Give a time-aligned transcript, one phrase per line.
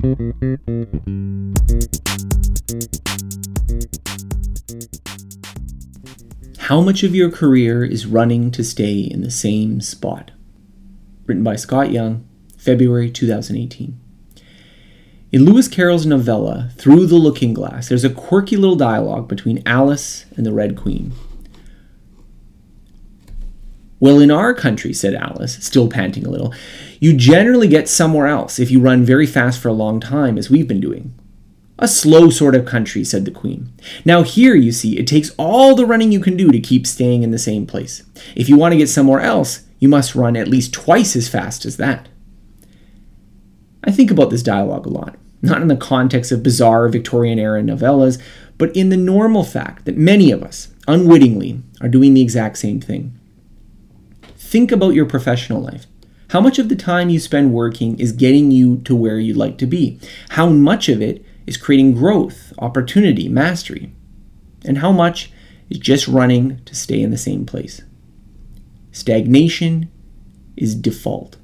[0.00, 0.06] How
[6.80, 10.30] much of your career is running to stay in the same spot?
[11.26, 12.26] Written by Scott Young,
[12.56, 14.00] February 2018.
[15.32, 20.24] In Lewis Carroll's novella, Through the Looking Glass, there's a quirky little dialogue between Alice
[20.34, 21.12] and the Red Queen.
[24.00, 26.54] Well, in our country, said Alice, still panting a little,
[27.00, 30.48] you generally get somewhere else if you run very fast for a long time, as
[30.48, 31.14] we've been doing.
[31.78, 33.72] A slow sort of country, said the Queen.
[34.04, 37.22] Now, here, you see, it takes all the running you can do to keep staying
[37.22, 38.02] in the same place.
[38.34, 41.64] If you want to get somewhere else, you must run at least twice as fast
[41.64, 42.08] as that.
[43.84, 47.62] I think about this dialogue a lot, not in the context of bizarre Victorian era
[47.62, 48.20] novellas,
[48.58, 52.80] but in the normal fact that many of us, unwittingly, are doing the exact same
[52.80, 53.18] thing.
[54.40, 55.86] Think about your professional life.
[56.30, 59.58] How much of the time you spend working is getting you to where you'd like
[59.58, 60.00] to be?
[60.30, 63.92] How much of it is creating growth, opportunity, mastery?
[64.64, 65.30] And how much
[65.68, 67.82] is just running to stay in the same place?
[68.92, 69.90] Stagnation
[70.56, 71.36] is default.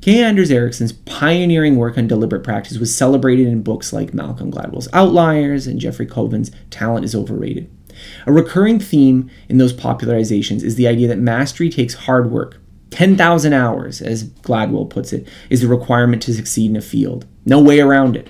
[0.00, 0.22] K.
[0.22, 5.66] Anders Ericsson's pioneering work on deliberate practice was celebrated in books like Malcolm Gladwell's Outliers
[5.66, 7.70] and Jeffrey Colvin's Talent is Overrated.
[8.26, 12.60] A recurring theme in those popularizations is the idea that mastery takes hard work.
[12.90, 17.26] 10,000 hours, as Gladwell puts it, is the requirement to succeed in a field.
[17.44, 18.28] No way around it.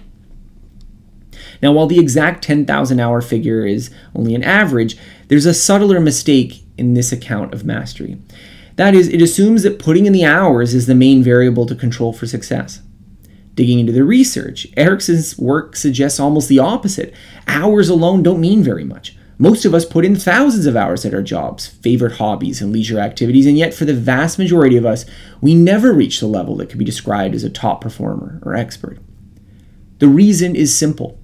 [1.63, 4.97] Now, while the exact 10,000 hour figure is only an average,
[5.29, 8.19] there's a subtler mistake in this account of mastery.
[8.77, 12.13] That is, it assumes that putting in the hours is the main variable to control
[12.13, 12.83] for success.
[13.55, 17.15] Digging into the research, Ericsson's work suggests almost the opposite.
[17.47, 19.17] Hours alone don't mean very much.
[19.39, 23.01] Most of us put in thousands of hours at our jobs, favorite hobbies, and leisure
[23.01, 25.05] activities, and yet for the vast majority of us,
[25.41, 28.99] we never reach the level that could be described as a top performer or expert.
[29.99, 31.19] The reason is simple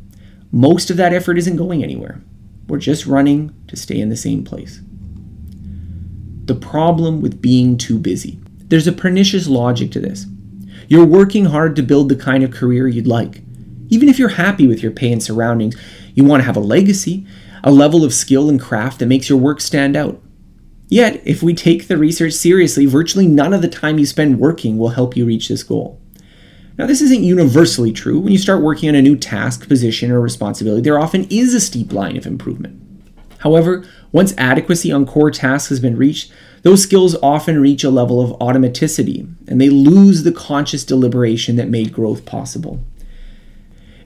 [0.53, 2.21] most of that effort isn't going anywhere.
[2.67, 4.81] We're just running to stay in the same place.
[6.47, 8.41] The problem with being too busy.
[8.59, 10.27] There's a pernicious logic to this.
[10.89, 13.43] You're working hard to build the kind of career you'd like.
[13.91, 15.77] Even if you're happy with your pay and surroundings,
[16.15, 17.27] you want to have a legacy
[17.63, 20.21] a level of skill and craft that makes your work stand out.
[20.89, 24.77] Yet, if we take the research seriously, virtually none of the time you spend working
[24.77, 26.01] will help you reach this goal.
[26.77, 28.19] Now, this isn't universally true.
[28.19, 31.61] When you start working on a new task, position, or responsibility, there often is a
[31.61, 32.81] steep line of improvement.
[33.39, 36.33] However, once adequacy on core tasks has been reached,
[36.63, 41.69] those skills often reach a level of automaticity and they lose the conscious deliberation that
[41.69, 42.83] made growth possible.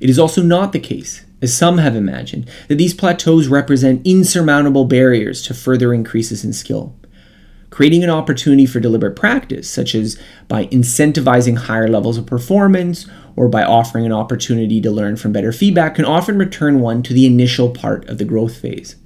[0.00, 4.84] It is also not the case as some have imagined, that these plateaus represent insurmountable
[4.87, 6.97] barriers to further increases in skill.
[7.71, 10.19] Creating an opportunity for deliberate practice, such as
[10.49, 13.06] by incentivizing higher levels of performance
[13.37, 17.12] or by offering an opportunity to learn from better feedback, can often return one to
[17.12, 18.97] the initial part of the growth phase.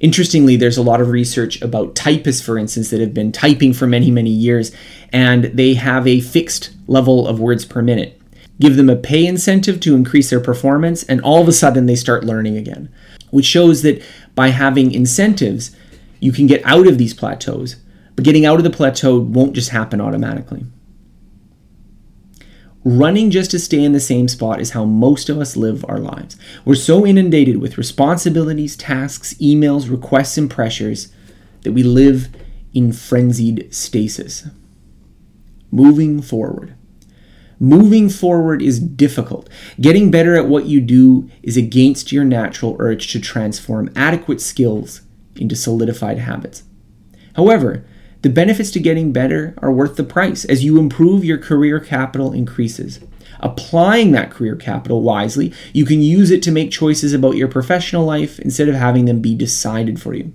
[0.00, 3.86] Interestingly, there's a lot of research about typists, for instance, that have been typing for
[3.86, 4.72] many, many years,
[5.12, 8.21] and they have a fixed level of words per minute
[8.62, 11.96] give them a pay incentive to increase their performance, and all of a sudden they
[11.96, 12.88] start learning again,
[13.30, 14.00] which shows that
[14.36, 15.74] by having incentives,
[16.20, 17.74] you can get out of these plateaus,
[18.14, 20.64] but getting out of the plateau won't just happen automatically.
[22.84, 25.98] Running just to stay in the same spot is how most of us live our
[25.98, 26.36] lives.
[26.64, 31.12] We're so inundated with responsibilities, tasks, emails, requests, and pressures
[31.62, 32.28] that we live
[32.72, 34.46] in frenzied stasis.
[35.72, 36.76] Moving forward.
[37.62, 39.48] Moving forward is difficult.
[39.80, 45.02] Getting better at what you do is against your natural urge to transform adequate skills
[45.36, 46.64] into solidified habits.
[47.36, 47.84] However,
[48.22, 52.32] the benefits to getting better are worth the price as you improve your career capital
[52.32, 52.98] increases.
[53.38, 58.04] Applying that career capital wisely, you can use it to make choices about your professional
[58.04, 60.32] life instead of having them be decided for you.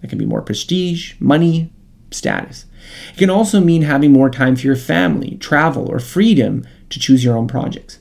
[0.00, 1.70] That can be more prestige, money,
[2.10, 2.64] status.
[3.12, 7.24] It can also mean having more time for your family, travel, or freedom to choose
[7.24, 7.98] your own projects.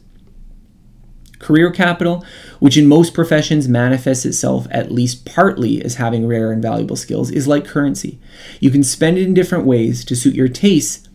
[1.40, 2.26] Career capital,
[2.60, 7.31] which in most professions manifests itself at least partly as having rare and valuable skills,
[7.31, 8.20] is like currency.
[8.60, 11.08] You can spend it in different ways to suit your tastes,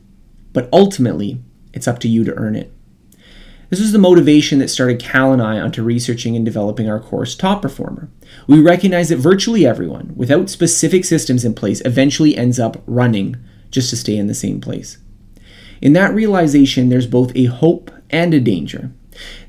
[0.55, 1.43] but ultimately,
[1.75, 2.73] it's up to you to earn it.
[3.71, 7.35] This was the motivation that started Cal and I onto researching and developing our course
[7.35, 8.09] Top Performer.
[8.47, 13.37] We recognize that virtually everyone, without specific systems in place, eventually ends up running
[13.75, 14.99] just to stay in the same place.
[15.83, 18.93] In that realization, there's both a hope and a danger.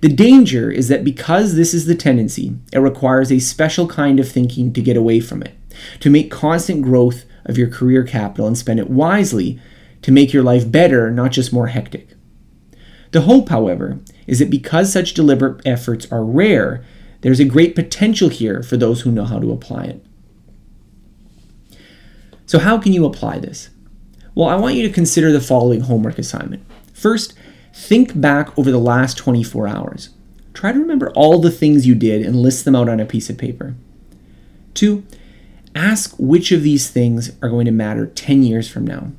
[0.02, 4.30] The danger is that because this is the tendency, it requires a special kind of
[4.30, 5.56] thinking to get away from it,
[6.02, 9.60] to make constant growth of your career capital and spend it wisely
[10.02, 12.10] to make your life better, not just more hectic.
[13.12, 16.84] The hope, however, is that because such deliberate efforts are rare,
[17.22, 20.06] there's a great potential here for those who know how to apply it.
[22.46, 23.70] So, how can you apply this?
[24.36, 26.64] Well, I want you to consider the following homework assignment.
[26.94, 27.34] First,
[27.74, 30.10] think back over the last 24 hours.
[30.54, 33.30] Try to remember all the things you did and list them out on a piece
[33.30, 33.76] of paper.
[34.74, 35.06] Two,
[35.74, 39.14] ask which of these things are going to matter 10 years from now.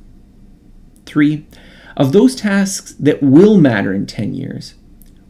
[1.07, 1.47] Three,
[1.95, 4.75] of those tasks that will matter in 10 years,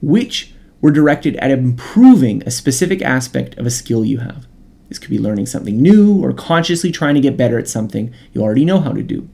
[0.02, 4.48] which were directed at improving a specific aspect of a skill you have?
[4.90, 8.42] This could be learning something new or consciously trying to get better at something you
[8.42, 9.30] already know how to do.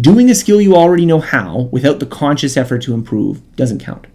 [0.00, 4.06] Doing a skill you already know how without the conscious effort to improve doesn't count.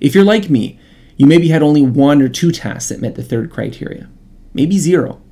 [0.00, 0.78] If you're like me,
[1.16, 4.08] you maybe had only one or two tasks that met the third criteria,
[4.52, 5.22] maybe zero.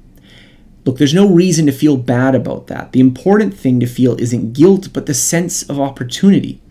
[0.87, 2.93] Look, there's no reason to feel bad about that.
[2.93, 6.63] The important thing to feel isn't guilt, but the sense of opportunity.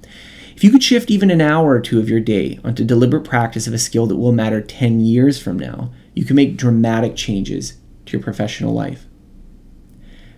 [0.55, 3.67] If you could shift even an hour or two of your day onto deliberate practice
[3.67, 7.77] of a skill that will matter 10 years from now, you can make dramatic changes
[8.05, 9.07] to your professional life.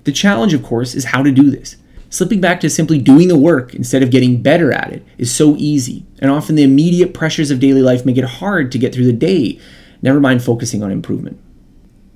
[0.06, 1.78] The challenge, of course, is how to do this.
[2.10, 5.56] Slipping back to simply doing the work instead of getting better at it is so
[5.58, 9.08] easy, and often the immediate pressures of daily life make it hard to get through
[9.08, 9.60] the day,
[10.02, 11.40] never mind focusing on improvement.